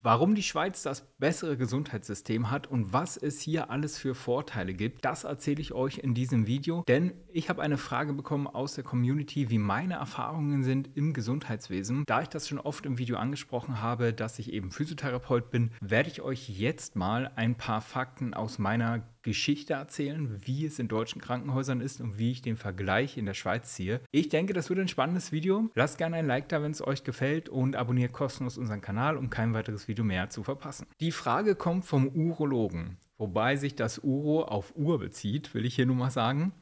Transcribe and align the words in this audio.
Warum 0.00 0.36
die 0.36 0.44
Schweiz 0.44 0.84
das 0.84 1.00
bessere 1.18 1.56
Gesundheitssystem 1.56 2.52
hat 2.52 2.68
und 2.68 2.92
was 2.92 3.16
es 3.16 3.40
hier 3.40 3.68
alles 3.68 3.98
für 3.98 4.14
Vorteile 4.14 4.72
gibt, 4.72 5.04
das 5.04 5.24
erzähle 5.24 5.60
ich 5.60 5.72
euch 5.72 5.98
in 5.98 6.14
diesem 6.14 6.46
Video. 6.46 6.84
Denn 6.86 7.14
ich 7.32 7.48
habe 7.48 7.62
eine 7.62 7.78
Frage 7.78 8.12
bekommen 8.12 8.46
aus 8.46 8.76
der 8.76 8.84
Community, 8.84 9.50
wie 9.50 9.58
meine 9.58 9.94
Erfahrungen 9.94 10.62
sind 10.62 10.88
im 10.94 11.14
Gesundheitswesen. 11.14 12.04
Da 12.06 12.22
ich 12.22 12.28
das 12.28 12.46
schon 12.46 12.60
oft 12.60 12.86
im 12.86 12.98
Video 12.98 13.16
angesprochen 13.16 13.82
habe, 13.82 14.12
dass 14.12 14.38
ich 14.38 14.52
eben 14.52 14.70
Physiotherapeut 14.70 15.50
bin, 15.50 15.72
werde 15.80 16.10
ich 16.10 16.22
euch 16.22 16.48
jetzt 16.48 16.94
mal 16.94 17.32
ein 17.34 17.56
paar 17.56 17.80
Fakten 17.80 18.34
aus 18.34 18.60
meiner 18.60 19.02
Geschichte 19.28 19.74
erzählen, 19.74 20.40
wie 20.46 20.64
es 20.64 20.78
in 20.78 20.88
deutschen 20.88 21.20
Krankenhäusern 21.20 21.82
ist 21.82 22.00
und 22.00 22.18
wie 22.18 22.30
ich 22.30 22.40
den 22.40 22.56
Vergleich 22.56 23.18
in 23.18 23.26
der 23.26 23.34
Schweiz 23.34 23.74
ziehe. 23.74 24.00
Ich 24.10 24.30
denke, 24.30 24.54
das 24.54 24.70
wird 24.70 24.80
ein 24.80 24.88
spannendes 24.88 25.32
Video. 25.32 25.68
Lasst 25.74 25.98
gerne 25.98 26.16
ein 26.16 26.26
Like 26.26 26.48
da, 26.48 26.62
wenn 26.62 26.70
es 26.70 26.80
euch 26.80 27.04
gefällt 27.04 27.50
und 27.50 27.76
abonniert 27.76 28.14
kostenlos 28.14 28.56
unseren 28.56 28.80
Kanal, 28.80 29.18
um 29.18 29.28
kein 29.28 29.52
weiteres 29.52 29.86
Video 29.86 30.02
mehr 30.02 30.30
zu 30.30 30.44
verpassen. 30.44 30.86
Die 31.00 31.12
Frage 31.12 31.56
kommt 31.56 31.84
vom 31.84 32.08
Urologen, 32.08 32.96
wobei 33.18 33.56
sich 33.56 33.76
das 33.76 33.98
Uro 34.02 34.44
auf 34.44 34.74
Uhr 34.74 34.98
bezieht, 34.98 35.52
will 35.52 35.66
ich 35.66 35.74
hier 35.74 35.84
nur 35.84 35.96
mal 35.96 36.10
sagen. 36.10 36.52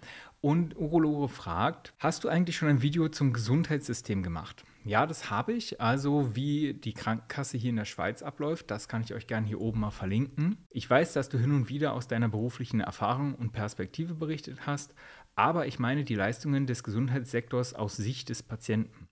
Und 0.41 0.77
Urologe 0.77 1.29
fragt, 1.29 1.95
hast 2.01 2.25
du 2.25 2.29
eigentlich 2.29 2.57
schon 2.57 2.69
ein 2.69 2.83
Video 2.83 3.09
zum 3.09 3.33
Gesundheitssystem 3.33 4.25
gemacht? 4.25 4.65
Ja, 4.87 5.05
das 5.05 5.31
habe 5.31 5.53
ich. 5.53 5.81
Also 5.81 6.37
wie 6.37 6.73
die 6.73 6.93
Krankenkasse 6.93 7.59
hier 7.59 7.71
in 7.71 7.77
der 7.77 7.87
Schweiz 7.87 8.23
abläuft, 8.23 8.71
das 8.71 8.87
kann 8.87 9.03
ich 9.03 9.15
euch 9.15 9.27
gerne 9.27 9.45
hier 9.45 9.61
oben 9.61 9.81
mal 9.81 9.91
verlinken. 9.91 10.65
Ich 10.71 10.89
weiß, 10.89 11.13
dass 11.13 11.29
du 11.29 11.39
hin 11.39 11.51
und 11.51 11.69
wieder 11.69 11.93
aus 11.93 12.07
deiner 12.07 12.29
beruflichen 12.29 12.79
Erfahrung 12.79 13.35
und 13.35 13.51
Perspektive 13.51 14.15
berichtet 14.15 14.65
hast, 14.65 14.95
aber 15.35 15.67
ich 15.67 15.81
meine 15.81 16.05
die 16.05 16.15
Leistungen 16.15 16.69
des 16.69 16.85
Gesundheitssektors 16.85 17.75
aus 17.75 17.97
Sicht 17.97 18.29
des 18.29 18.45
Patienten. 18.45 19.09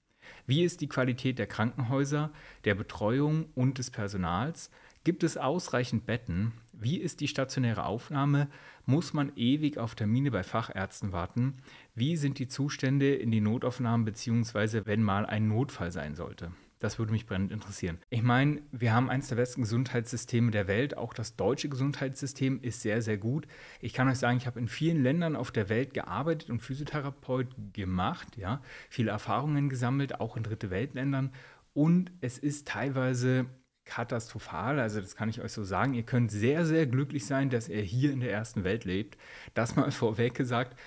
Wie 0.47 0.63
ist 0.63 0.81
die 0.81 0.89
Qualität 0.89 1.41
der 1.41 1.49
Krankenhäuser, 1.49 2.31
der 2.65 2.77
Betreuung 2.77 3.47
und 3.57 3.79
des 3.79 3.91
Personals? 3.91 4.71
Gibt 5.03 5.25
es 5.25 5.37
ausreichend 5.37 6.07
Betten? 6.07 6.53
Wie 6.79 6.99
ist 6.99 7.21
die 7.21 7.29
stationäre 7.29 7.87
Aufnahme? 7.87 8.49
Muss 8.87 9.13
man 9.13 9.33
ewig 9.37 9.79
auf 9.79 9.95
Termine 9.95 10.31
bei 10.31 10.43
Fachärzten 10.43 11.13
warten? 11.13 11.59
Wie 11.95 12.17
sind 12.17 12.39
die 12.39 12.49
Zustände 12.49 13.15
in 13.15 13.31
den 13.31 13.45
Notaufnahmen 13.45 14.05
beziehungsweise 14.05 14.85
wenn 14.87 15.03
mal 15.03 15.25
ein 15.27 15.49
Notfall 15.49 15.93
sein 15.93 16.15
sollte? 16.15 16.53
Das 16.81 16.99
würde 16.99 17.13
mich 17.13 17.25
brennend 17.25 17.51
interessieren. 17.51 17.99
Ich 18.11 18.23
meine, 18.23 18.61
wir 18.71 18.93
haben 18.93 19.09
eines 19.09 19.29
der 19.29 19.37
besten 19.37 19.63
Gesundheitssysteme 19.63 20.51
der 20.51 20.69
Welt. 20.69 20.99
Auch 20.99 21.15
das 21.15 21.35
deutsche 21.35 21.71
Gesundheitssystem 21.71 22.61
ist 22.61 22.83
sehr, 22.83 23.01
sehr 23.01 23.17
gut. 23.17 23.47
Ich 23.81 23.95
kann 23.95 24.07
euch 24.09 24.19
sagen, 24.19 24.37
ich 24.37 24.47
habe 24.47 24.59
in 24.59 24.69
vielen 24.69 25.03
Ländern 25.03 25.35
auf 25.35 25.51
der 25.51 25.71
Welt 25.71 25.95
gearbeitet 25.95 26.51
und 26.51 26.61
Physiotherapeut 26.61 27.49
gemacht, 27.73 28.37
ja, 28.37 28.61
viele 28.91 29.13
Erfahrungen 29.13 29.71
gesammelt, 29.71 30.21
auch 30.21 30.37
in 30.37 30.43
dritte 30.43 30.69
Weltländern. 30.69 31.33
Und 31.73 32.13
es 32.21 32.37
ist 32.37 32.69
teilweise 32.69 33.47
katastrophal. 33.85 34.79
Also 34.79 35.01
das 35.01 35.17
kann 35.17 35.29
ich 35.29 35.41
euch 35.41 35.53
so 35.53 35.65
sagen. 35.65 35.95
Ihr 35.95 36.03
könnt 36.03 36.31
sehr, 36.31 36.65
sehr 36.65 36.87
glücklich 36.87 37.27
sein, 37.27 37.51
dass 37.51 37.69
ihr 37.69 37.83
hier 37.83 38.13
in 38.13 38.21
der 38.21 38.33
ersten 38.33 38.65
Welt 38.65 38.85
lebt. 38.85 39.19
Das 39.55 39.77
mal 39.77 39.91
vorweg 39.93 40.35
gesagt. 40.35 40.79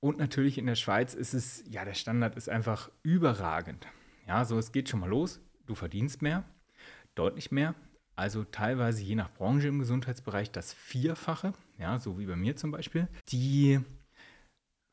Und 0.00 0.18
natürlich 0.18 0.58
in 0.58 0.66
der 0.66 0.74
Schweiz 0.74 1.14
ist 1.14 1.32
es, 1.32 1.64
ja, 1.66 1.84
der 1.84 1.94
Standard 1.94 2.36
ist 2.36 2.48
einfach 2.48 2.90
überragend. 3.02 3.86
Ja, 4.26 4.44
so 4.44 4.58
es 4.58 4.72
geht 4.72 4.88
schon 4.88 5.00
mal 5.00 5.08
los. 5.08 5.40
Du 5.66 5.74
verdienst 5.74 6.20
mehr, 6.20 6.44
deutlich 7.14 7.50
mehr. 7.50 7.74
Also 8.16 8.44
teilweise 8.44 9.02
je 9.02 9.14
nach 9.14 9.32
Branche 9.32 9.68
im 9.68 9.78
Gesundheitsbereich 9.78 10.50
das 10.50 10.72
Vierfache, 10.72 11.52
ja, 11.78 11.98
so 11.98 12.18
wie 12.18 12.26
bei 12.26 12.36
mir 12.36 12.54
zum 12.54 12.70
Beispiel. 12.70 13.08
Die 13.30 13.80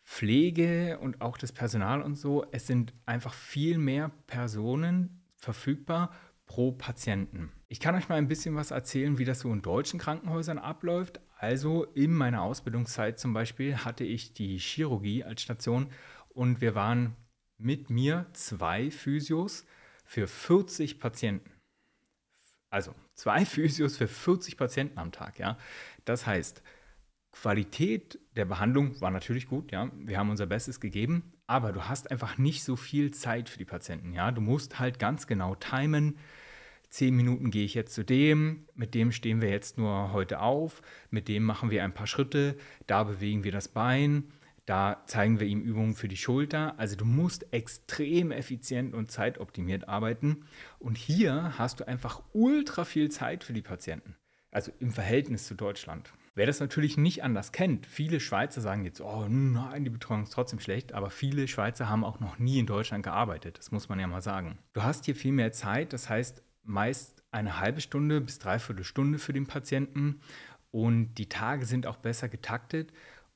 Pflege 0.03 0.97
und 0.99 1.21
auch 1.21 1.37
das 1.37 1.51
Personal 1.51 2.01
und 2.01 2.15
so, 2.15 2.45
es 2.51 2.65
sind 2.65 2.93
einfach 3.05 3.33
viel 3.33 3.77
mehr 3.77 4.11
Personen 4.27 5.21
verfügbar 5.35 6.15
pro 6.51 6.73
Patienten. 6.73 7.49
Ich 7.69 7.79
kann 7.79 7.95
euch 7.95 8.09
mal 8.09 8.15
ein 8.15 8.27
bisschen 8.27 8.57
was 8.57 8.71
erzählen, 8.71 9.17
wie 9.17 9.23
das 9.23 9.39
so 9.39 9.53
in 9.53 9.61
deutschen 9.61 10.01
Krankenhäusern 10.01 10.57
abläuft. 10.57 11.21
Also 11.37 11.85
in 11.93 12.13
meiner 12.13 12.41
Ausbildungszeit 12.41 13.17
zum 13.19 13.31
Beispiel 13.31 13.77
hatte 13.77 14.03
ich 14.03 14.33
die 14.33 14.57
Chirurgie 14.57 15.23
als 15.23 15.41
Station 15.41 15.89
und 16.27 16.59
wir 16.59 16.75
waren 16.75 17.15
mit 17.57 17.89
mir 17.89 18.25
zwei 18.33 18.91
Physios 18.91 19.65
für 20.03 20.27
40 20.27 20.99
Patienten. 20.99 21.51
Also 22.69 22.93
zwei 23.13 23.45
Physios 23.45 23.95
für 23.95 24.09
40 24.09 24.57
Patienten 24.57 24.99
am 24.99 25.13
Tag, 25.13 25.39
ja. 25.39 25.57
Das 26.03 26.25
heißt, 26.27 26.61
Qualität 27.31 28.19
der 28.35 28.43
Behandlung 28.43 28.99
war 28.99 29.11
natürlich 29.11 29.47
gut, 29.47 29.71
ja. 29.71 29.89
Wir 29.95 30.17
haben 30.17 30.29
unser 30.29 30.47
Bestes 30.47 30.81
gegeben, 30.81 31.31
aber 31.47 31.71
du 31.71 31.87
hast 31.87 32.11
einfach 32.11 32.37
nicht 32.37 32.65
so 32.65 32.75
viel 32.75 33.11
Zeit 33.11 33.47
für 33.47 33.57
die 33.57 33.63
Patienten, 33.63 34.11
ja. 34.11 34.31
Du 34.31 34.41
musst 34.41 34.79
halt 34.79 34.99
ganz 34.99 35.27
genau 35.27 35.55
timen, 35.55 36.17
zehn 36.91 37.15
Minuten 37.15 37.49
gehe 37.49 37.65
ich 37.65 37.73
jetzt 37.73 37.95
zu 37.95 38.03
dem, 38.03 38.67
mit 38.75 38.93
dem 38.93 39.11
stehen 39.11 39.41
wir 39.41 39.49
jetzt 39.49 39.77
nur 39.77 40.11
heute 40.13 40.41
auf, 40.41 40.81
mit 41.09 41.27
dem 41.27 41.43
machen 41.43 41.71
wir 41.71 41.83
ein 41.83 41.93
paar 41.93 42.05
Schritte, 42.05 42.57
da 42.85 43.03
bewegen 43.03 43.43
wir 43.43 43.51
das 43.51 43.69
Bein, 43.69 44.25
da 44.65 45.01
zeigen 45.07 45.39
wir 45.39 45.47
ihm 45.47 45.61
Übungen 45.61 45.95
für 45.95 46.07
die 46.07 46.17
Schulter. 46.17 46.77
Also 46.77 46.95
du 46.95 47.05
musst 47.05 47.51
extrem 47.51 48.31
effizient 48.31 48.93
und 48.93 49.09
zeitoptimiert 49.09 49.89
arbeiten. 49.89 50.45
Und 50.79 50.97
hier 50.97 51.57
hast 51.57 51.79
du 51.79 51.87
einfach 51.87 52.21
ultra 52.31 52.85
viel 52.85 53.09
Zeit 53.09 53.43
für 53.43 53.53
die 53.53 53.63
Patienten. 53.63 54.15
Also 54.51 54.71
im 54.79 54.91
Verhältnis 54.91 55.47
zu 55.47 55.55
Deutschland. 55.55 56.13
Wer 56.35 56.45
das 56.45 56.59
natürlich 56.59 56.95
nicht 56.95 57.23
anders 57.23 57.51
kennt, 57.51 57.85
viele 57.85 58.21
Schweizer 58.21 58.61
sagen 58.61 58.85
jetzt, 58.85 59.01
oh 59.01 59.27
nein, 59.27 59.83
die 59.83 59.89
Betreuung 59.89 60.23
ist 60.23 60.31
trotzdem 60.31 60.61
schlecht, 60.61 60.93
aber 60.93 61.09
viele 61.09 61.47
Schweizer 61.49 61.89
haben 61.89 62.05
auch 62.05 62.21
noch 62.21 62.39
nie 62.39 62.59
in 62.59 62.65
Deutschland 62.65 63.03
gearbeitet, 63.03 63.57
das 63.57 63.71
muss 63.71 63.89
man 63.89 63.99
ja 63.99 64.07
mal 64.07 64.21
sagen. 64.21 64.57
Du 64.71 64.83
hast 64.83 65.03
hier 65.03 65.15
viel 65.15 65.33
mehr 65.33 65.51
Zeit, 65.51 65.91
das 65.91 66.09
heißt, 66.09 66.41
meist 66.63 67.23
eine 67.31 67.59
halbe 67.59 67.81
Stunde 67.81 68.21
bis 68.21 68.39
dreiviertel 68.39 68.83
Stunde 68.83 69.19
für 69.19 69.33
den 69.33 69.47
Patienten 69.47 70.21
und 70.71 71.15
die 71.15 71.29
Tage 71.29 71.65
sind 71.65 71.87
auch 71.87 71.97
besser 71.97 72.29
getaktet 72.29 72.91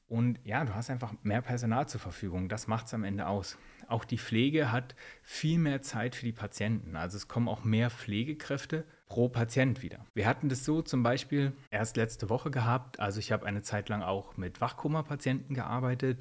und 0.08 0.40
ja, 0.44 0.64
du 0.64 0.76
hast 0.76 0.90
einfach 0.90 1.14
mehr 1.24 1.42
Personal 1.42 1.88
zur 1.88 2.00
Verfügung. 2.00 2.48
Das 2.48 2.68
macht 2.68 2.88
es 2.88 2.94
am 2.94 3.04
Ende 3.04 3.28
aus. 3.28 3.58
Auch 3.88 4.06
die 4.06 4.18
Pflege 4.18 4.72
hat 4.72 4.96
viel 5.24 5.58
mehr 5.58 5.82
Zeit 5.82 6.16
für 6.16 6.26
die 6.26 6.32
Patienten. 6.32 6.96
Also 6.96 7.18
es 7.18 7.28
kommen 7.28 7.48
auch 7.48 7.64
mehr 7.64 7.90
Pflegekräfte 7.90 8.86
pro 9.08 9.30
Patient 9.30 9.82
wieder. 9.82 10.06
Wir 10.14 10.28
hatten 10.28 10.50
das 10.50 10.64
so 10.64 10.82
zum 10.82 11.04
Beispiel 11.04 11.54
erst 11.72 11.98
letzte 11.98 12.30
Woche 12.30 12.52
gehabt. 12.52 13.00
Also 13.00 13.20
ich 13.20 13.32
habe 13.32 13.46
eine 13.46 13.62
Zeit 13.62 13.90
lang 13.90 14.02
auch 14.02 14.38
mit 14.38 14.62
Wachkoma-Patienten 14.62 15.54
gearbeitet 15.54 16.20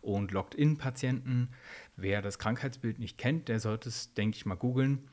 und 0.00 0.32
Locked-In-Patienten. 0.32 1.48
Wer 1.96 2.22
das 2.22 2.38
Krankheitsbild 2.38 2.98
nicht 2.98 3.18
kennt, 3.18 3.48
der 3.48 3.60
sollte 3.60 3.88
es, 3.88 4.14
denke 4.14 4.36
ich 4.36 4.46
mal, 4.46 4.56
googeln. 4.56 5.08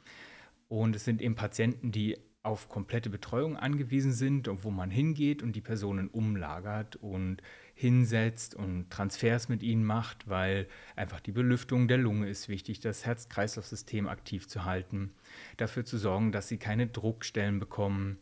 Und 0.69 0.96
es 0.96 1.03
sind 1.03 1.22
eben 1.22 1.35
Patienten, 1.35 1.91
die 1.91 2.18
auf 2.41 2.69
komplette 2.69 3.09
Betreuung 3.09 3.57
angewiesen 3.57 4.13
sind 4.13 4.47
und 4.47 4.63
wo 4.63 4.72
man 4.72 4.90
hingeht 4.90 5.44
und 5.44 5.56
die 5.56 5.62
Personen 5.62 6.07
umlagert 6.07 6.96
und 6.96 7.41
hinsetzt 7.74 8.56
und 8.56 8.90
Transfers 8.90 9.50
mit 9.50 9.62
ihnen 9.62 9.84
macht, 9.84 10.30
weil 10.30 10.68
einfach 10.96 11.19
die 11.19 11.34
Belüftung 11.34 11.88
der 11.90 11.97
Lunge 11.97 12.30
ist 12.30 12.47
wichtig, 12.47 12.80
das 12.80 13.06
Herz-Kreislauf-System 13.06 14.07
aktiv 14.07 14.47
zu 14.47 14.63
halten, 14.63 15.12
dafür 15.57 15.84
zu 15.84 15.97
sorgen, 15.97 16.31
dass 16.31 16.47
sie 16.47 16.57
keine 16.57 16.88
Druckstellen 16.88 17.59
bekommen 17.59 18.18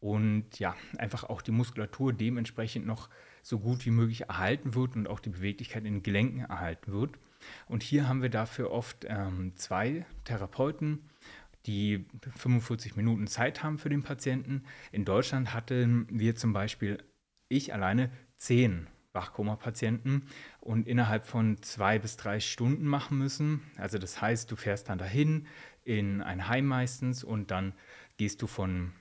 und 0.00 0.58
ja, 0.58 0.74
einfach 0.98 1.24
auch 1.24 1.42
die 1.42 1.52
Muskulatur 1.52 2.12
dementsprechend 2.12 2.86
noch 2.86 3.08
so 3.42 3.60
gut 3.60 3.86
wie 3.86 3.90
möglich 3.90 4.22
erhalten 4.22 4.74
wird 4.74 4.96
und 4.96 5.08
auch 5.08 5.20
die 5.20 5.30
Beweglichkeit 5.30 5.84
in 5.84 5.94
den 5.94 6.02
Gelenken 6.02 6.40
erhalten 6.40 6.92
wird. 6.92 7.16
Und 7.68 7.82
hier 7.82 8.08
haben 8.08 8.22
wir 8.22 8.28
dafür 8.28 8.70
oft 8.70 9.06
ähm, 9.08 9.52
zwei 9.56 10.04
Therapeuten 10.24 11.00
die 11.66 12.06
45 12.36 12.96
Minuten 12.96 13.26
Zeit 13.26 13.62
haben 13.62 13.78
für 13.78 13.88
den 13.88 14.02
Patienten. 14.02 14.64
In 14.90 15.04
Deutschland 15.04 15.54
hatten 15.54 16.06
wir 16.10 16.34
zum 16.36 16.52
Beispiel, 16.52 16.98
ich 17.48 17.72
alleine, 17.72 18.10
zehn 18.36 18.88
Wachkoma-Patienten 19.12 20.26
und 20.60 20.88
innerhalb 20.88 21.24
von 21.24 21.60
zwei 21.62 21.98
bis 21.98 22.16
drei 22.16 22.40
Stunden 22.40 22.86
machen 22.86 23.18
müssen. 23.18 23.62
Also 23.76 23.98
das 23.98 24.20
heißt, 24.20 24.50
du 24.50 24.56
fährst 24.56 24.88
dann 24.88 24.98
dahin 24.98 25.46
in 25.84 26.22
ein 26.22 26.48
Heim 26.48 26.66
meistens 26.66 27.22
und 27.24 27.50
dann 27.50 27.74
gehst 28.16 28.42
du 28.42 28.46
von 28.46 28.92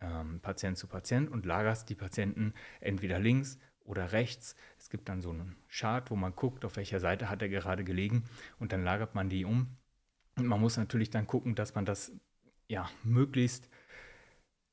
ähm, 0.00 0.40
Patient 0.40 0.76
zu 0.76 0.86
Patient 0.86 1.30
und 1.30 1.46
lagerst 1.46 1.88
die 1.88 1.94
Patienten 1.94 2.52
entweder 2.80 3.18
links 3.18 3.58
oder 3.80 4.12
rechts. 4.12 4.56
Es 4.78 4.90
gibt 4.90 5.08
dann 5.08 5.22
so 5.22 5.30
einen 5.30 5.56
Chart, 5.68 6.10
wo 6.10 6.16
man 6.16 6.34
guckt, 6.34 6.64
auf 6.64 6.76
welcher 6.76 7.00
Seite 7.00 7.30
hat 7.30 7.42
er 7.42 7.48
gerade 7.48 7.84
gelegen 7.84 8.24
und 8.58 8.72
dann 8.72 8.84
lagert 8.84 9.14
man 9.14 9.28
die 9.28 9.44
um 9.44 9.76
und 10.36 10.46
man 10.46 10.60
muss 10.60 10.76
natürlich 10.76 11.10
dann 11.10 11.26
gucken, 11.26 11.54
dass 11.54 11.74
man 11.74 11.84
das 11.84 12.12
ja 12.68 12.88
möglichst 13.02 13.68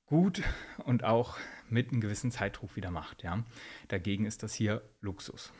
gut 0.05 0.43
und 0.85 1.03
auch 1.03 1.37
mit 1.69 1.91
einem 1.91 2.01
gewissen 2.01 2.31
Zeitdruck 2.31 2.75
wieder 2.75 2.91
macht. 2.91 3.23
Ja. 3.23 3.43
Dagegen 3.87 4.25
ist 4.25 4.43
das 4.43 4.53
hier 4.53 4.81
Luxus, 5.01 5.53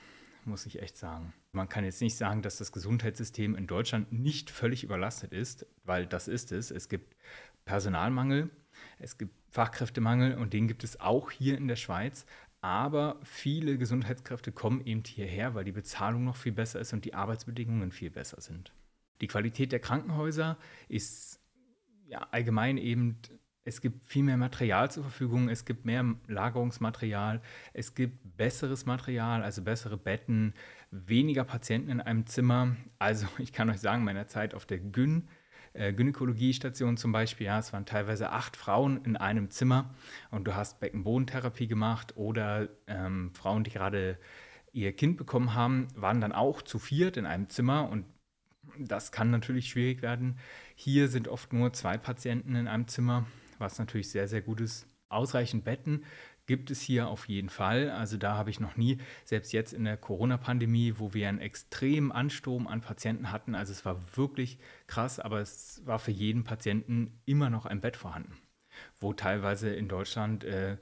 muss 0.46 0.66
ich 0.66 0.82
echt 0.82 0.98
sagen. 0.98 1.34
Man 1.54 1.70
kann 1.70 1.86
jetzt 1.86 2.02
nicht 2.02 2.18
sagen, 2.18 2.42
dass 2.42 2.58
das 2.58 2.72
Gesundheitssystem 2.72 3.56
in 3.56 3.68
Deutschland 3.68 4.12
nicht 4.12 4.50
völlig 4.50 4.84
überlastet 4.84 5.34
ist, 5.34 5.66
weil 5.84 6.06
das 6.06 6.28
ist 6.28 6.52
es. 6.52 6.72
Es 6.72 6.90
gibt 6.90 7.16
Personalmangel, 7.66 8.50
es 9.00 9.18
gibt 9.18 9.34
Fachkräftemangel 9.52 10.38
und 10.38 10.54
den 10.54 10.68
gibt 10.68 10.84
es 10.84 11.00
auch 11.00 11.32
hier 11.32 11.58
in 11.58 11.68
der 11.68 11.76
Schweiz. 11.76 12.26
Aber 12.62 13.20
viele 13.24 13.78
Gesundheitskräfte 13.78 14.52
kommen 14.52 14.86
eben 14.86 15.04
hierher, 15.06 15.54
weil 15.54 15.66
die 15.66 15.74
Bezahlung 15.74 16.24
noch 16.24 16.38
viel 16.38 16.54
besser 16.54 16.80
ist 16.80 16.94
und 16.94 17.06
die 17.06 17.14
Arbeitsbedingungen 17.14 17.92
viel 17.92 18.10
besser 18.10 18.40
sind. 18.42 18.74
Die 19.24 19.28
Qualität 19.28 19.72
der 19.72 19.80
Krankenhäuser 19.80 20.58
ist 20.90 21.40
ja 22.08 22.28
allgemein 22.32 22.78
eben 22.78 23.22
es 23.64 23.80
gibt 23.80 24.06
viel 24.06 24.24
mehr 24.24 24.36
Material 24.36 24.92
zur 24.92 25.04
Verfügung, 25.04 25.48
es 25.48 25.64
gibt 25.64 25.86
mehr 25.86 26.04
Lagerungsmaterial, 26.28 27.42
es 27.72 27.96
gibt 27.96 28.36
besseres 28.36 28.86
Material, 28.86 29.42
also 29.42 29.62
bessere 29.62 29.96
Betten, 29.96 30.54
weniger 30.92 31.46
Patienten 31.46 31.90
in 31.90 32.02
einem 32.02 32.26
Zimmer. 32.26 32.76
Also 33.00 33.28
ich 33.38 33.54
kann 33.54 33.70
euch 33.70 33.80
sagen, 33.80 34.04
meiner 34.04 34.28
Zeit 34.28 34.54
auf 34.54 34.66
der 34.66 34.80
Gyn, 34.80 35.30
äh, 35.72 35.94
Gynäkologiestation 35.94 36.98
zum 36.98 37.14
Beispiel, 37.14 37.48
ja, 37.48 37.60
es 37.60 37.72
waren 37.72 37.86
teilweise 37.86 38.32
acht 38.32 38.58
Frauen 38.58 39.06
in 39.06 39.16
einem 39.16 39.52
Zimmer 39.52 39.96
und 40.32 40.50
du 40.50 40.54
hast 40.54 40.82
Beckenbodentherapie 40.82 41.68
gemacht 41.68 42.18
oder 42.18 42.68
ähm, 42.88 43.32
Frauen, 43.34 43.64
die 43.64 43.72
gerade 43.72 44.20
ihr 44.74 44.92
Kind 44.92 45.16
bekommen 45.16 45.54
haben, 45.54 45.88
waren 45.96 46.20
dann 46.20 46.34
auch 46.34 46.62
zu 46.62 46.80
viert 46.80 47.16
in 47.16 47.26
einem 47.26 47.48
Zimmer 47.48 47.90
und 47.90 48.06
das 48.78 49.12
kann 49.12 49.30
natürlich 49.30 49.70
schwierig 49.70 50.02
werden. 50.02 50.38
Hier 50.76 51.08
sind 51.08 51.28
oft 51.28 51.54
nur 51.54 51.74
zwei 51.74 51.98
Patienten 51.98 52.56
in 52.56 52.68
einem 52.68 52.88
Zimmer 52.88 53.26
was 53.64 53.80
natürlich 53.80 54.10
sehr, 54.12 54.28
sehr 54.28 54.42
gut 54.42 54.62
ist. 54.62 54.86
Ausreichend 55.10 55.64
Betten 55.64 56.04
gibt 56.46 56.70
es 56.70 56.82
hier 56.82 57.08
auf 57.08 57.28
jeden 57.28 57.50
Fall. 57.50 57.90
Also 57.90 58.18
da 58.18 58.36
habe 58.36 58.50
ich 58.50 58.60
noch 58.60 58.76
nie, 58.76 58.98
selbst 59.24 59.54
jetzt 59.54 59.74
in 59.74 59.86
der 59.86 59.98
Corona-Pandemie, 59.98 60.96
wo 60.98 61.14
wir 61.14 61.30
einen 61.30 61.40
extremen 61.40 62.12
Ansturm 62.12 62.68
an 62.68 62.82
Patienten 62.82 63.32
hatten, 63.32 63.56
also 63.56 63.72
es 63.72 63.86
war 63.86 63.98
wirklich 64.18 64.60
krass, 64.88 65.20
aber 65.20 65.40
es 65.40 65.82
war 65.86 66.00
für 66.00 66.12
jeden 66.12 66.44
Patienten 66.44 67.20
immer 67.26 67.50
noch 67.50 67.66
ein 67.66 67.80
Bett 67.80 67.96
vorhanden, 67.96 68.38
wo 69.00 69.14
teilweise 69.14 69.74
in 69.74 69.88
Deutschland 69.88 70.44
äh, 70.44 70.78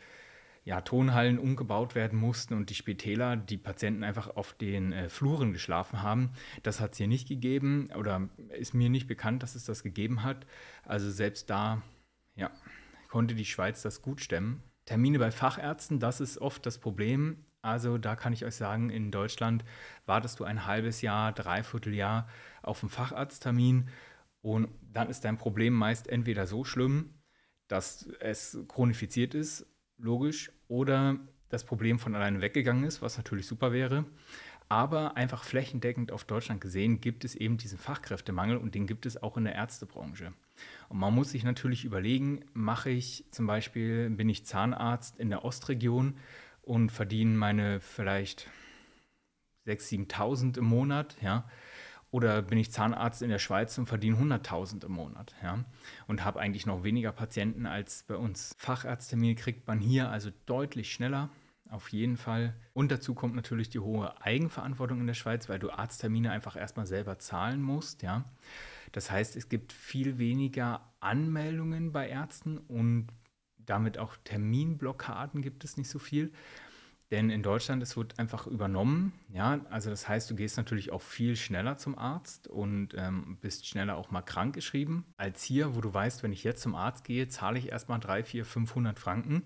ja, 0.63 0.81
Tonhallen 0.81 1.39
umgebaut 1.39 1.95
werden 1.95 2.19
mussten 2.19 2.53
und 2.53 2.69
die 2.69 2.75
Spitäler 2.75 3.35
die 3.35 3.57
Patienten 3.57 4.03
einfach 4.03 4.35
auf 4.35 4.53
den 4.53 4.93
äh, 4.93 5.09
Fluren 5.09 5.53
geschlafen 5.53 6.03
haben. 6.03 6.31
Das 6.61 6.79
hat 6.79 6.91
es 6.91 6.97
hier 6.99 7.07
nicht 7.07 7.27
gegeben 7.27 7.89
oder 7.97 8.29
ist 8.49 8.73
mir 8.73 8.89
nicht 8.89 9.07
bekannt, 9.07 9.41
dass 9.41 9.55
es 9.55 9.65
das 9.65 9.81
gegeben 9.81 10.23
hat. 10.23 10.45
Also 10.83 11.09
selbst 11.09 11.49
da 11.49 11.81
ja, 12.35 12.51
konnte 13.09 13.33
die 13.33 13.45
Schweiz 13.45 13.81
das 13.81 14.01
gut 14.01 14.21
stemmen. 14.21 14.61
Termine 14.85 15.19
bei 15.19 15.31
Fachärzten, 15.31 15.99
das 15.99 16.21
ist 16.21 16.37
oft 16.37 16.65
das 16.65 16.77
Problem. 16.77 17.45
Also 17.63 17.97
da 17.97 18.15
kann 18.15 18.33
ich 18.33 18.45
euch 18.45 18.55
sagen, 18.55 18.89
in 18.89 19.11
Deutschland 19.11 19.63
wartest 20.05 20.39
du 20.39 20.43
ein 20.43 20.65
halbes 20.65 21.01
Jahr, 21.01 21.31
dreiviertel 21.31 21.93
Jahr 21.93 22.27
auf 22.61 22.83
einen 22.83 22.89
Facharzttermin 22.89 23.89
und 24.41 24.69
dann 24.81 25.09
ist 25.09 25.23
dein 25.23 25.37
Problem 25.37 25.73
meist 25.73 26.07
entweder 26.07 26.47
so 26.47 26.63
schlimm, 26.63 27.13
dass 27.67 28.09
es 28.19 28.57
chronifiziert 28.67 29.35
ist, 29.35 29.67
logisch, 30.01 30.51
oder 30.67 31.17
das 31.49 31.65
Problem 31.65 31.99
von 31.99 32.15
alleine 32.15 32.41
weggegangen 32.41 32.83
ist, 32.83 33.01
was 33.01 33.17
natürlich 33.17 33.45
super 33.45 33.71
wäre. 33.71 34.05
Aber 34.69 35.17
einfach 35.17 35.43
flächendeckend 35.43 36.13
auf 36.13 36.23
Deutschland 36.23 36.61
gesehen 36.61 37.01
gibt 37.01 37.25
es 37.25 37.35
eben 37.35 37.57
diesen 37.57 37.77
Fachkräftemangel 37.77 38.55
und 38.55 38.73
den 38.73 38.87
gibt 38.87 39.05
es 39.05 39.21
auch 39.21 39.35
in 39.35 39.43
der 39.43 39.55
Ärztebranche. 39.55 40.31
Und 40.87 40.97
man 40.97 41.13
muss 41.13 41.31
sich 41.31 41.43
natürlich 41.43 41.83
überlegen, 41.83 42.45
mache 42.53 42.89
ich 42.89 43.25
zum 43.31 43.47
Beispiel, 43.47 44.09
bin 44.09 44.29
ich 44.29 44.45
Zahnarzt 44.45 45.19
in 45.19 45.29
der 45.29 45.43
Ostregion 45.43 46.15
und 46.61 46.89
verdiene 46.89 47.35
meine 47.35 47.81
vielleicht 47.81 48.49
6.000, 49.67 50.07
7.000 50.07 50.57
im 50.59 50.65
Monat, 50.65 51.17
ja, 51.21 51.49
oder 52.11 52.41
bin 52.41 52.57
ich 52.57 52.71
Zahnarzt 52.71 53.21
in 53.21 53.29
der 53.29 53.39
Schweiz 53.39 53.77
und 53.77 53.87
verdiene 53.87 54.17
100.000 54.17 54.85
im 54.85 54.91
Monat, 54.91 55.33
ja, 55.41 55.63
und 56.07 56.23
habe 56.23 56.39
eigentlich 56.39 56.65
noch 56.65 56.83
weniger 56.83 57.11
Patienten 57.11 57.65
als 57.65 58.03
bei 58.03 58.15
uns. 58.15 58.53
Fachärzttermine 58.57 59.35
kriegt 59.35 59.67
man 59.67 59.79
hier 59.79 60.09
also 60.09 60.29
deutlich 60.45 60.91
schneller 60.91 61.29
auf 61.69 61.87
jeden 61.89 62.17
Fall. 62.17 62.53
Und 62.73 62.91
dazu 62.91 63.13
kommt 63.15 63.33
natürlich 63.33 63.69
die 63.69 63.79
hohe 63.79 64.21
Eigenverantwortung 64.21 64.99
in 64.99 65.07
der 65.07 65.13
Schweiz, 65.13 65.47
weil 65.47 65.57
du 65.57 65.71
Arzttermine 65.71 66.29
einfach 66.31 66.57
erstmal 66.57 66.85
selber 66.85 67.17
zahlen 67.17 67.61
musst, 67.61 68.03
ja. 68.03 68.25
Das 68.91 69.09
heißt, 69.09 69.37
es 69.37 69.47
gibt 69.47 69.71
viel 69.71 70.17
weniger 70.17 70.81
Anmeldungen 70.99 71.93
bei 71.93 72.09
Ärzten 72.09 72.57
und 72.57 73.07
damit 73.57 73.97
auch 73.97 74.17
Terminblockaden 74.25 75.41
gibt 75.41 75.63
es 75.63 75.77
nicht 75.77 75.89
so 75.89 75.97
viel. 75.97 76.33
Denn 77.11 77.29
in 77.29 77.43
Deutschland, 77.43 77.83
es 77.83 77.97
wird 77.97 78.17
einfach 78.19 78.47
übernommen. 78.47 79.11
Ja, 79.33 79.59
also 79.69 79.89
das 79.89 80.07
heißt, 80.07 80.31
du 80.31 80.35
gehst 80.35 80.55
natürlich 80.55 80.91
auch 80.91 81.01
viel 81.01 81.35
schneller 81.35 81.77
zum 81.77 81.97
Arzt 81.97 82.47
und 82.47 82.95
ähm, 82.97 83.37
bist 83.41 83.67
schneller 83.67 83.97
auch 83.97 84.11
mal 84.11 84.21
krank 84.21 84.55
geschrieben, 84.55 85.05
als 85.17 85.43
hier, 85.43 85.75
wo 85.75 85.81
du 85.81 85.93
weißt, 85.93 86.23
wenn 86.23 86.31
ich 86.31 86.45
jetzt 86.45 86.61
zum 86.61 86.73
Arzt 86.73 87.03
gehe, 87.03 87.27
zahle 87.27 87.59
ich 87.59 87.69
erstmal 87.69 87.99
3, 87.99 88.23
4, 88.23 88.45
500 88.45 88.97
Franken 88.97 89.43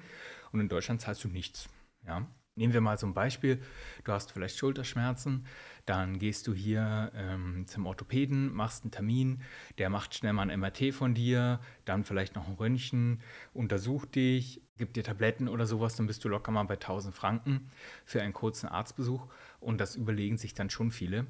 und 0.52 0.60
in 0.60 0.70
Deutschland 0.70 1.02
zahlst 1.02 1.24
du 1.24 1.28
nichts. 1.28 1.68
Ja? 2.06 2.28
Nehmen 2.58 2.72
wir 2.72 2.80
mal 2.80 2.98
ein 2.98 3.14
Beispiel. 3.14 3.62
Du 4.06 4.14
hast 4.14 4.32
vielleicht 4.32 4.58
Schulterschmerzen, 4.58 5.46
dann 5.86 6.20
gehst 6.20 6.48
du 6.48 6.54
hier 6.54 7.12
ähm, 7.14 7.68
zum 7.68 7.86
Orthopäden, 7.86 8.54
machst 8.54 8.84
einen 8.84 8.92
Termin, 8.92 9.42
der 9.78 9.90
macht 9.90 10.16
schnell 10.16 10.32
mal 10.32 10.50
ein 10.50 10.58
MRT 10.62 10.94
von 10.94 11.14
dir, 11.14 11.60
dann 11.84 12.06
vielleicht 12.06 12.34
noch 12.38 12.48
ein 12.48 12.54
Röntgen, 12.54 13.20
untersucht 13.54 14.16
dich, 14.16 14.62
gibt 14.78 14.96
dir 14.96 15.04
Tabletten 15.04 15.50
oder 15.50 15.66
sowas, 15.66 15.98
dann 15.98 16.08
bist 16.08 16.24
du 16.24 16.30
locker 16.30 16.54
mal 16.54 16.64
bei 16.64 16.76
1000 16.76 17.14
Franken 17.14 17.70
für 18.06 18.22
einen 18.22 18.32
kurzen 18.32 18.68
Arztbesuch 18.68 19.28
und 19.60 19.82
das 19.82 19.98
überlegen 19.98 20.38
sich 20.38 20.54
dann 20.54 20.70
schon 20.70 20.92
viele. 20.92 21.28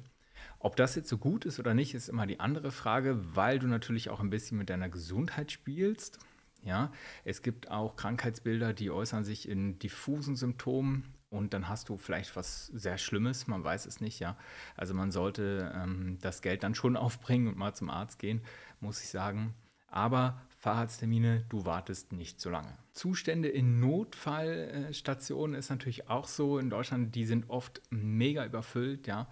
Ob 0.60 0.76
das 0.76 0.94
jetzt 0.94 1.08
so 1.08 1.18
gut 1.18 1.44
ist 1.44 1.58
oder 1.58 1.74
nicht, 1.74 1.94
ist 1.94 2.08
immer 2.08 2.28
die 2.28 2.38
andere 2.38 2.70
Frage, 2.70 3.34
weil 3.34 3.58
du 3.58 3.66
natürlich 3.66 4.10
auch 4.10 4.20
ein 4.20 4.30
bisschen 4.30 4.58
mit 4.58 4.70
deiner 4.70 4.88
Gesundheit 4.88 5.50
spielst. 5.50 6.20
Ja, 6.62 6.92
es 7.24 7.42
gibt 7.42 7.68
auch 7.70 7.96
Krankheitsbilder, 7.96 8.72
die 8.72 8.92
äußern 8.92 9.24
sich 9.24 9.48
in 9.48 9.78
diffusen 9.80 10.36
Symptomen 10.36 11.15
und 11.30 11.54
dann 11.54 11.68
hast 11.68 11.88
du 11.88 11.96
vielleicht 11.96 12.36
was 12.36 12.66
sehr 12.66 12.98
Schlimmes, 12.98 13.46
man 13.46 13.64
weiß 13.64 13.86
es 13.86 14.00
nicht, 14.00 14.20
ja. 14.20 14.36
Also 14.76 14.94
man 14.94 15.10
sollte 15.10 15.72
ähm, 15.74 16.18
das 16.20 16.42
Geld 16.42 16.62
dann 16.62 16.74
schon 16.74 16.96
aufbringen 16.96 17.48
und 17.48 17.56
mal 17.56 17.74
zum 17.74 17.90
Arzt 17.90 18.18
gehen, 18.18 18.42
muss 18.80 19.02
ich 19.02 19.08
sagen. 19.08 19.54
Aber 19.88 20.40
Fahrradstermine, 20.58 21.44
du 21.48 21.64
wartest 21.64 22.12
nicht 22.12 22.40
so 22.40 22.50
lange. 22.50 22.76
Zustände 22.92 23.48
in 23.48 23.80
Notfallstationen 23.80 25.56
ist 25.56 25.70
natürlich 25.70 26.08
auch 26.08 26.26
so 26.26 26.58
in 26.58 26.70
Deutschland, 26.70 27.14
die 27.14 27.24
sind 27.24 27.50
oft 27.50 27.82
mega 27.90 28.44
überfüllt, 28.44 29.06
ja. 29.06 29.28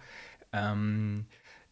Ähm, 0.53 1.25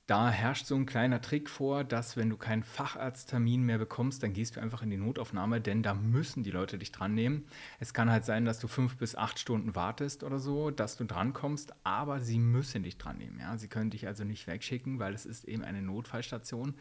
da 0.06 0.30
herrscht 0.30 0.66
so 0.66 0.76
ein 0.76 0.86
kleiner 0.86 1.22
Trick 1.22 1.50
vor, 1.50 1.86
dass 1.86 2.18
wenn 2.18 2.30
du 2.30 2.36
keinen 2.36 2.64
Facharzttermin 2.64 3.64
mehr 3.64 3.78
bekommst, 3.78 4.22
dann 4.22 4.34
gehst 4.34 4.56
du 4.56 4.60
einfach 4.60 4.82
in 4.82 4.90
die 4.90 4.98
Notaufnahme, 4.98 5.62
denn 5.62 5.82
da 5.82 5.94
müssen 5.94 6.44
die 6.44 6.52
Leute 6.52 6.78
dich 6.78 6.92
dran 6.92 7.16
nehmen. 7.16 7.46
Es 7.80 7.94
kann 7.94 8.12
halt 8.12 8.26
sein, 8.26 8.44
dass 8.44 8.60
du 8.60 8.68
fünf 8.68 8.98
bis 8.98 9.16
acht 9.16 9.40
Stunden 9.40 9.76
wartest 9.76 10.24
oder 10.24 10.40
so, 10.40 10.72
dass 10.72 10.98
du 10.98 11.06
drankommst, 11.06 11.74
aber 11.86 12.20
sie 12.20 12.38
müssen 12.38 12.84
dich 12.84 12.98
dran 12.98 13.18
nehmen. 13.18 13.40
Ja? 13.40 13.58
Sie 13.58 13.70
können 13.70 13.92
dich 13.92 14.06
also 14.06 14.26
nicht 14.26 14.46
wegschicken, 14.46 15.00
weil 15.00 15.14
es 15.14 15.26
ist 15.26 15.46
eben 15.46 15.64
eine 15.64 15.82
Notfallstation. 15.82 16.76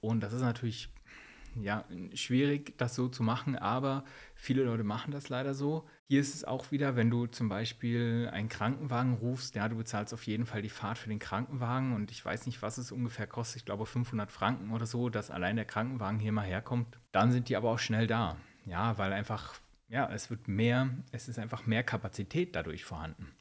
Und 0.00 0.20
das 0.20 0.32
ist 0.32 0.42
natürlich 0.42 0.88
ja, 1.62 1.84
schwierig, 2.14 2.76
das 2.78 2.94
so 2.94 3.08
zu 3.08 3.22
machen, 3.22 3.56
aber 3.56 4.04
viele 4.34 4.62
Leute 4.64 4.84
machen 4.84 5.10
das 5.10 5.28
leider 5.28 5.54
so. 5.54 5.86
Hier 6.08 6.20
ist 6.20 6.34
es 6.34 6.44
auch 6.44 6.70
wieder, 6.70 6.96
wenn 6.96 7.10
du 7.10 7.26
zum 7.26 7.48
Beispiel 7.48 8.28
einen 8.32 8.48
Krankenwagen 8.48 9.14
rufst, 9.14 9.54
ja, 9.54 9.68
du 9.68 9.76
bezahlst 9.76 10.14
auf 10.14 10.26
jeden 10.26 10.46
Fall 10.46 10.62
die 10.62 10.68
Fahrt 10.68 10.98
für 10.98 11.08
den 11.08 11.18
Krankenwagen 11.18 11.94
und 11.94 12.10
ich 12.10 12.24
weiß 12.24 12.46
nicht, 12.46 12.62
was 12.62 12.78
es 12.78 12.92
ungefähr 12.92 13.26
kostet, 13.26 13.56
ich 13.56 13.64
glaube 13.64 13.86
500 13.86 14.30
Franken 14.30 14.72
oder 14.72 14.86
so, 14.86 15.08
dass 15.08 15.30
allein 15.30 15.56
der 15.56 15.64
Krankenwagen 15.64 16.18
hier 16.18 16.32
mal 16.32 16.46
herkommt. 16.46 16.98
Dann 17.12 17.32
sind 17.32 17.48
die 17.48 17.56
aber 17.56 17.70
auch 17.70 17.78
schnell 17.78 18.06
da, 18.06 18.36
ja, 18.64 18.98
weil 18.98 19.12
einfach, 19.12 19.54
ja, 19.88 20.10
es 20.12 20.30
wird 20.30 20.48
mehr, 20.48 20.90
es 21.12 21.28
ist 21.28 21.38
einfach 21.38 21.66
mehr 21.66 21.82
Kapazität 21.82 22.54
dadurch 22.54 22.84
vorhanden. 22.84 23.32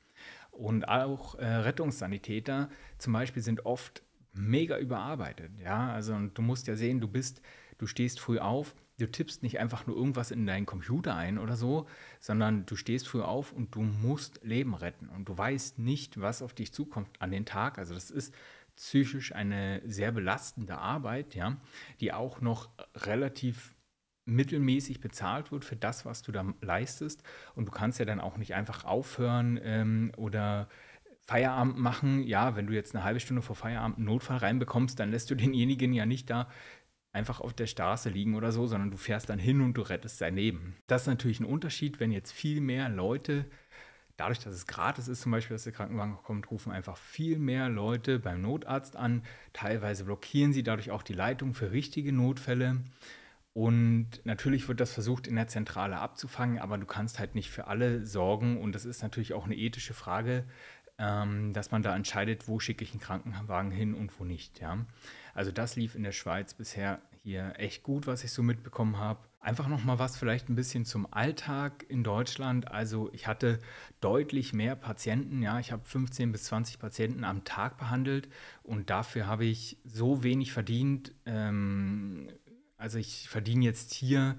Und 0.51 0.87
auch 0.87 1.35
äh, 1.35 1.45
Rettungssanitäter 1.45 2.69
zum 2.97 3.13
Beispiel 3.13 3.43
sind 3.43 3.65
oft 3.65 4.01
mega 4.37 4.77
überarbeitet, 4.77 5.51
ja, 5.59 5.91
also 5.91 6.13
und 6.13 6.37
du 6.37 6.41
musst 6.41 6.67
ja 6.67 6.75
sehen, 6.75 6.99
du 6.99 7.07
bist 7.07 7.41
du 7.77 7.87
stehst 7.87 8.19
früh 8.19 8.39
auf, 8.39 8.75
du 8.97 9.09
tippst 9.09 9.43
nicht 9.43 9.59
einfach 9.59 9.87
nur 9.87 9.95
irgendwas 9.95 10.31
in 10.31 10.45
deinen 10.45 10.65
Computer 10.65 11.15
ein 11.15 11.37
oder 11.37 11.55
so, 11.55 11.87
sondern 12.19 12.65
du 12.65 12.75
stehst 12.75 13.07
früh 13.07 13.21
auf 13.21 13.51
und 13.51 13.75
du 13.75 13.81
musst 13.81 14.39
Leben 14.43 14.73
retten 14.73 15.09
und 15.09 15.27
du 15.27 15.37
weißt 15.37 15.79
nicht, 15.79 16.19
was 16.19 16.41
auf 16.41 16.53
dich 16.53 16.73
zukommt 16.73 17.09
an 17.19 17.31
den 17.31 17.45
Tag. 17.45 17.77
Also 17.77 17.93
das 17.93 18.11
ist 18.11 18.33
psychisch 18.75 19.33
eine 19.33 19.81
sehr 19.85 20.11
belastende 20.11 20.77
Arbeit, 20.77 21.35
ja, 21.35 21.57
die 21.99 22.13
auch 22.13 22.41
noch 22.41 22.69
relativ 22.95 23.73
mittelmäßig 24.25 25.01
bezahlt 25.01 25.51
wird 25.51 25.65
für 25.65 25.75
das, 25.75 26.05
was 26.05 26.23
du 26.23 26.31
da 26.31 26.45
leistest. 26.61 27.23
Und 27.53 27.67
du 27.67 27.71
kannst 27.71 27.99
ja 27.99 28.05
dann 28.05 28.19
auch 28.19 28.37
nicht 28.37 28.55
einfach 28.55 28.83
aufhören 28.83 29.59
ähm, 29.61 30.11
oder 30.17 30.67
Feierabend 31.27 31.77
machen. 31.77 32.23
Ja, 32.23 32.55
wenn 32.55 32.67
du 32.67 32.73
jetzt 32.73 32.95
eine 32.95 33.03
halbe 33.03 33.19
Stunde 33.19 33.41
vor 33.41 33.55
Feierabend 33.55 33.97
einen 33.97 34.05
Notfall 34.05 34.37
reinbekommst, 34.37 34.99
dann 34.99 35.11
lässt 35.11 35.29
du 35.29 35.35
denjenigen 35.35 35.93
ja 35.93 36.05
nicht 36.05 36.29
da 36.29 36.49
einfach 37.15 37.39
auf 37.39 37.53
der 37.53 37.65
Straße 37.65 38.09
liegen 38.09 38.35
oder 38.35 38.51
so, 38.51 38.67
sondern 38.67 38.91
du 38.91 38.97
fährst 38.97 39.29
dann 39.29 39.39
hin 39.39 39.61
und 39.61 39.75
du 39.75 39.81
rettest 39.81 40.17
sein 40.17 40.35
Leben. 40.35 40.75
Das 40.87 41.03
ist 41.03 41.07
natürlich 41.07 41.39
ein 41.39 41.45
Unterschied, 41.45 41.99
wenn 41.99 42.11
jetzt 42.11 42.31
viel 42.31 42.61
mehr 42.61 42.89
Leute, 42.89 43.45
dadurch, 44.17 44.39
dass 44.39 44.53
es 44.53 44.67
gratis 44.67 45.07
ist, 45.07 45.21
zum 45.21 45.31
Beispiel, 45.31 45.55
dass 45.55 45.63
der 45.63 45.73
Krankenwagen 45.73 46.17
kommt, 46.23 46.51
rufen 46.51 46.71
einfach 46.71 46.97
viel 46.97 47.39
mehr 47.39 47.69
Leute 47.69 48.19
beim 48.19 48.41
Notarzt 48.41 48.95
an. 48.95 49.23
Teilweise 49.53 50.03
blockieren 50.03 50.53
sie 50.53 50.63
dadurch 50.63 50.91
auch 50.91 51.03
die 51.03 51.13
Leitung 51.13 51.53
für 51.53 51.71
richtige 51.71 52.11
Notfälle. 52.11 52.81
Und 53.53 54.19
natürlich 54.25 54.67
wird 54.67 54.81
das 54.81 54.91
versucht 54.91 55.27
in 55.27 55.35
der 55.37 55.47
Zentrale 55.47 55.97
abzufangen, 55.97 56.59
aber 56.59 56.77
du 56.77 56.85
kannst 56.85 57.19
halt 57.19 57.35
nicht 57.35 57.49
für 57.49 57.67
alle 57.67 58.05
sorgen. 58.05 58.61
Und 58.61 58.75
das 58.75 58.83
ist 58.83 59.01
natürlich 59.01 59.33
auch 59.33 59.45
eine 59.45 59.55
ethische 59.55 59.93
Frage, 59.93 60.43
ähm, 60.97 61.53
dass 61.53 61.71
man 61.71 61.83
da 61.83 61.95
entscheidet, 61.95 62.47
wo 62.47 62.59
schicke 62.59 62.83
ich 62.83 62.91
einen 62.91 63.01
Krankenwagen 63.01 63.71
hin 63.71 63.93
und 63.93 64.17
wo 64.19 64.23
nicht. 64.23 64.59
Ja? 64.59 64.85
Also 65.33 65.51
das 65.51 65.75
lief 65.75 65.95
in 65.95 66.03
der 66.03 66.13
Schweiz 66.13 66.53
bisher 66.53 67.01
hier 67.23 67.53
echt 67.57 67.83
gut, 67.83 68.07
was 68.07 68.23
ich 68.23 68.31
so 68.31 68.43
mitbekommen 68.43 68.97
habe. 68.97 69.19
Einfach 69.39 69.67
nochmal 69.67 69.99
was 69.99 70.17
vielleicht 70.17 70.49
ein 70.49 70.55
bisschen 70.55 70.85
zum 70.85 71.11
Alltag 71.11 71.85
in 71.89 72.03
Deutschland. 72.03 72.71
Also 72.71 73.11
ich 73.13 73.27
hatte 73.27 73.59
deutlich 73.99 74.53
mehr 74.53 74.75
Patienten. 74.75 75.41
Ja, 75.41 75.59
ich 75.59 75.71
habe 75.71 75.83
15 75.83 76.31
bis 76.31 76.45
20 76.45 76.79
Patienten 76.79 77.23
am 77.23 77.43
Tag 77.43 77.77
behandelt 77.77 78.29
und 78.63 78.89
dafür 78.89 79.27
habe 79.27 79.45
ich 79.45 79.77
so 79.83 80.23
wenig 80.23 80.53
verdient. 80.53 81.13
Ähm, 81.25 82.29
also 82.77 82.97
ich 82.97 83.27
verdiene 83.27 83.65
jetzt 83.65 83.93
hier 83.93 84.37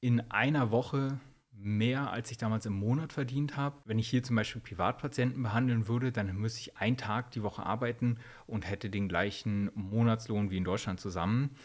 in 0.00 0.30
einer 0.30 0.70
Woche 0.70 1.18
mehr, 1.58 2.10
als 2.12 2.30
ich 2.30 2.38
damals 2.38 2.66
im 2.66 2.74
Monat 2.74 3.12
verdient 3.12 3.56
habe. 3.56 3.80
Wenn 3.84 3.98
ich 3.98 4.08
hier 4.08 4.22
zum 4.22 4.36
Beispiel 4.36 4.62
Privatpatienten 4.62 5.42
behandeln 5.42 5.88
würde, 5.88 6.12
dann 6.12 6.34
müsste 6.36 6.60
ich 6.60 6.76
einen 6.76 6.96
Tag 6.96 7.30
die 7.30 7.42
Woche 7.42 7.64
arbeiten 7.64 8.18
und 8.46 8.68
hätte 8.68 8.90
den 8.90 9.08
gleichen 9.08 9.70
Monatslohn 9.74 10.50
wie 10.50 10.58
in 10.58 10.64
Deutschland 10.64 11.00
zusammen. 11.00 11.56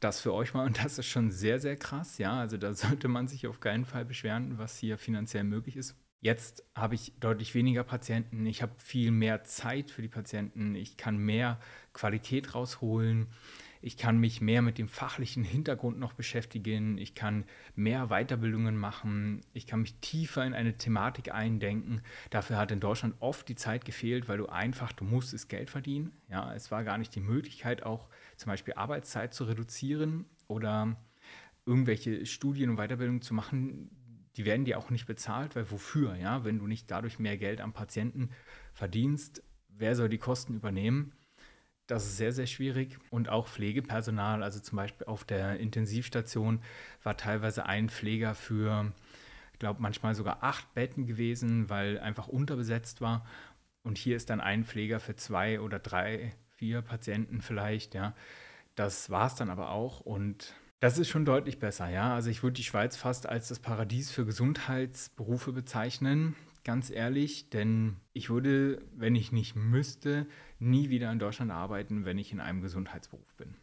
Das 0.00 0.20
für 0.20 0.32
euch 0.32 0.54
mal, 0.54 0.64
und 0.64 0.82
das 0.82 0.98
ist 0.98 1.06
schon 1.06 1.30
sehr, 1.30 1.60
sehr 1.60 1.76
krass, 1.76 2.18
ja. 2.18 2.32
Also 2.32 2.56
da 2.56 2.72
sollte 2.74 3.08
man 3.08 3.28
sich 3.28 3.46
auf 3.46 3.60
keinen 3.60 3.84
Fall 3.84 4.04
beschweren, 4.04 4.58
was 4.58 4.78
hier 4.78 4.96
finanziell 4.96 5.44
möglich 5.44 5.76
ist. 5.76 5.96
Jetzt 6.22 6.64
habe 6.74 6.94
ich 6.94 7.14
deutlich 7.18 7.54
weniger 7.54 7.82
Patienten, 7.82 8.44
ich 8.44 8.60
habe 8.60 8.72
viel 8.76 9.10
mehr 9.10 9.44
Zeit 9.44 9.90
für 9.90 10.02
die 10.02 10.08
Patienten, 10.08 10.74
ich 10.74 10.98
kann 10.98 11.16
mehr 11.16 11.58
Qualität 11.94 12.54
rausholen. 12.54 13.28
Ich 13.82 13.96
kann 13.96 14.18
mich 14.18 14.42
mehr 14.42 14.60
mit 14.60 14.76
dem 14.76 14.88
fachlichen 14.88 15.42
Hintergrund 15.42 15.98
noch 15.98 16.12
beschäftigen. 16.12 16.98
Ich 16.98 17.14
kann 17.14 17.44
mehr 17.74 18.08
Weiterbildungen 18.08 18.76
machen. 18.76 19.40
Ich 19.54 19.66
kann 19.66 19.80
mich 19.80 19.94
tiefer 20.00 20.44
in 20.44 20.52
eine 20.52 20.76
Thematik 20.76 21.32
eindenken. 21.32 22.02
Dafür 22.28 22.58
hat 22.58 22.72
in 22.72 22.80
Deutschland 22.80 23.14
oft 23.20 23.48
die 23.48 23.54
Zeit 23.54 23.86
gefehlt, 23.86 24.28
weil 24.28 24.38
du 24.38 24.46
einfach, 24.46 24.92
du 24.92 25.04
musstest 25.04 25.48
Geld 25.48 25.70
verdienen. 25.70 26.12
Ja, 26.28 26.54
es 26.54 26.70
war 26.70 26.84
gar 26.84 26.98
nicht 26.98 27.14
die 27.14 27.20
Möglichkeit, 27.20 27.82
auch 27.82 28.08
zum 28.36 28.50
Beispiel 28.50 28.74
Arbeitszeit 28.74 29.32
zu 29.32 29.44
reduzieren 29.44 30.26
oder 30.46 30.96
irgendwelche 31.64 32.26
Studien 32.26 32.70
und 32.70 32.76
Weiterbildungen 32.76 33.22
zu 33.22 33.32
machen, 33.32 33.90
die 34.36 34.44
werden 34.44 34.64
dir 34.64 34.78
auch 34.78 34.90
nicht 34.90 35.06
bezahlt, 35.06 35.56
weil 35.56 35.70
wofür, 35.70 36.16
ja, 36.16 36.44
wenn 36.44 36.58
du 36.58 36.66
nicht 36.66 36.90
dadurch 36.90 37.18
mehr 37.18 37.36
Geld 37.36 37.60
am 37.60 37.72
Patienten 37.72 38.30
verdienst, 38.72 39.42
wer 39.68 39.96
soll 39.96 40.08
die 40.08 40.18
Kosten 40.18 40.54
übernehmen? 40.54 41.12
Das 41.90 42.04
ist 42.04 42.18
sehr, 42.18 42.32
sehr 42.32 42.46
schwierig. 42.46 42.98
Und 43.10 43.28
auch 43.28 43.48
Pflegepersonal, 43.48 44.44
also 44.44 44.60
zum 44.60 44.76
Beispiel 44.76 45.08
auf 45.08 45.24
der 45.24 45.58
Intensivstation 45.58 46.60
war 47.02 47.16
teilweise 47.16 47.66
ein 47.66 47.88
Pfleger 47.88 48.36
für, 48.36 48.92
ich 49.52 49.58
glaube, 49.58 49.82
manchmal 49.82 50.14
sogar 50.14 50.44
acht 50.44 50.72
Betten 50.74 51.06
gewesen, 51.06 51.68
weil 51.68 51.98
einfach 51.98 52.28
unterbesetzt 52.28 53.00
war. 53.00 53.26
Und 53.82 53.98
hier 53.98 54.14
ist 54.14 54.30
dann 54.30 54.40
ein 54.40 54.64
Pfleger 54.64 55.00
für 55.00 55.16
zwei 55.16 55.60
oder 55.60 55.80
drei, 55.80 56.32
vier 56.50 56.80
Patienten 56.80 57.40
vielleicht, 57.40 57.94
ja. 57.94 58.14
Das 58.76 59.10
war 59.10 59.26
es 59.26 59.34
dann 59.34 59.50
aber 59.50 59.70
auch. 59.70 59.98
Und 59.98 60.54
das 60.78 60.96
ist 60.96 61.08
schon 61.08 61.24
deutlich 61.24 61.58
besser, 61.58 61.88
ja. 61.88 62.14
Also 62.14 62.30
ich 62.30 62.44
würde 62.44 62.54
die 62.54 62.62
Schweiz 62.62 62.94
fast 62.94 63.28
als 63.28 63.48
das 63.48 63.58
Paradies 63.58 64.12
für 64.12 64.24
Gesundheitsberufe 64.24 65.52
bezeichnen 65.52 66.36
ganz 66.64 66.90
ehrlich, 66.90 67.50
denn 67.50 67.96
ich 68.12 68.30
würde, 68.30 68.82
wenn 68.94 69.14
ich 69.14 69.32
nicht 69.32 69.56
müsste, 69.56 70.26
nie 70.60 70.90
wieder 70.90 71.10
in 71.10 71.18
Deutschland 71.18 71.50
arbeiten, 71.50 72.04
wenn 72.04 72.18
ich 72.18 72.32
in 72.32 72.40
einem 72.40 72.60
Gesundheitsberuf 72.60 73.34
bin. 73.36 73.54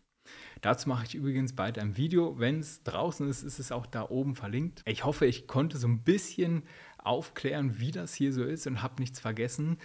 Dazu 0.62 0.90
mache 0.90 1.06
ich 1.06 1.16
übrigens 1.16 1.54
bald 1.54 1.80
ein 1.80 1.96
Video. 1.98 2.40
Wenn 2.40 2.60
es 2.60 2.84
draußen 2.84 3.30
ist, 3.30 3.44
ist 3.44 3.60
es 3.60 3.72
auch 3.72 3.86
da 3.86 4.10
oben 4.10 4.36
verlinkt. 4.36 4.82
Ich 4.86 5.06
hoffe, 5.06 5.26
ich 5.26 5.48
konnte 5.48 5.78
so 5.78 5.88
ein 5.88 6.04
bisschen 6.04 6.64
aufklären, 6.98 7.80
wie 7.80 7.92
das 7.92 8.14
hier 8.14 8.34
so 8.34 8.44
ist 8.44 8.68
und 8.68 8.82
habe 8.82 8.96
nichts 9.00 9.20
vergessen. 9.20 9.78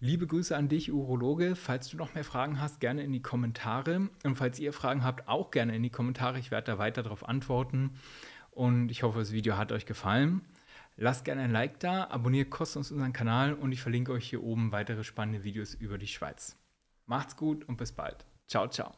Liebe 0.00 0.26
Grüße 0.26 0.56
an 0.56 0.68
dich, 0.68 0.92
Urologe. 0.92 1.56
Falls 1.56 1.88
du 1.88 1.96
noch 1.96 2.14
mehr 2.14 2.24
Fragen 2.24 2.60
hast, 2.60 2.80
gerne 2.80 3.02
in 3.02 3.12
die 3.12 3.22
Kommentare. 3.22 4.10
Und 4.24 4.34
falls 4.36 4.58
ihr 4.58 4.72
Fragen 4.72 5.04
habt, 5.04 5.28
auch 5.28 5.50
gerne 5.50 5.74
in 5.74 5.82
die 5.82 5.90
Kommentare. 5.90 6.38
Ich 6.38 6.50
werde 6.50 6.72
da 6.72 6.78
weiter 6.78 7.02
darauf 7.02 7.26
antworten. 7.26 7.92
Und 8.50 8.90
ich 8.90 9.02
hoffe, 9.02 9.18
das 9.18 9.32
Video 9.32 9.56
hat 9.56 9.72
euch 9.72 9.86
gefallen. 9.86 10.42
Lasst 10.96 11.26
gerne 11.26 11.42
ein 11.42 11.50
Like 11.50 11.78
da, 11.80 12.04
abonniert 12.08 12.50
kostenlos 12.50 12.90
unseren 12.90 13.12
Kanal 13.12 13.52
und 13.52 13.72
ich 13.72 13.82
verlinke 13.82 14.12
euch 14.12 14.28
hier 14.30 14.42
oben 14.42 14.72
weitere 14.72 15.04
spannende 15.04 15.44
Videos 15.44 15.74
über 15.74 15.98
die 15.98 16.06
Schweiz. 16.06 16.56
Macht's 17.04 17.36
gut 17.36 17.68
und 17.68 17.76
bis 17.76 17.92
bald. 17.92 18.24
Ciao, 18.48 18.66
ciao. 18.68 18.96